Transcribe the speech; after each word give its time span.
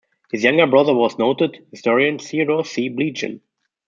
His 0.31 0.43
younger 0.43 0.65
brother 0.65 0.95
was 0.95 1.19
noted 1.19 1.63
historian 1.69 2.17
Theodore 2.17 2.65
C. 2.65 2.89
Blegen. 2.89 3.39